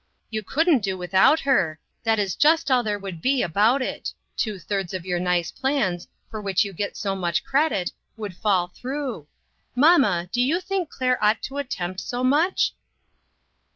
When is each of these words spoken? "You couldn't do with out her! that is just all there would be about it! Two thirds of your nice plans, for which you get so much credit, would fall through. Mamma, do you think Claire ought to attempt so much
"You 0.31 0.41
couldn't 0.41 0.81
do 0.81 0.97
with 0.97 1.13
out 1.13 1.41
her! 1.41 1.79
that 2.05 2.17
is 2.17 2.33
just 2.35 2.71
all 2.71 2.81
there 2.81 2.97
would 2.97 3.21
be 3.21 3.43
about 3.43 3.83
it! 3.83 4.11
Two 4.35 4.57
thirds 4.57 4.95
of 4.95 5.05
your 5.05 5.19
nice 5.19 5.51
plans, 5.51 6.07
for 6.31 6.41
which 6.41 6.65
you 6.65 6.73
get 6.73 6.97
so 6.97 7.15
much 7.15 7.43
credit, 7.43 7.91
would 8.17 8.35
fall 8.35 8.71
through. 8.73 9.27
Mamma, 9.75 10.27
do 10.31 10.41
you 10.41 10.59
think 10.59 10.89
Claire 10.89 11.23
ought 11.23 11.43
to 11.43 11.57
attempt 11.59 11.99
so 11.99 12.23
much 12.23 12.73